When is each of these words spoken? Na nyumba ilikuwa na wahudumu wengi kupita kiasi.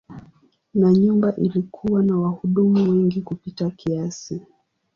Na 0.73 0.91
nyumba 0.93 1.35
ilikuwa 1.35 2.03
na 2.03 2.17
wahudumu 2.17 2.89
wengi 2.91 3.21
kupita 3.21 3.69
kiasi. 3.69 4.41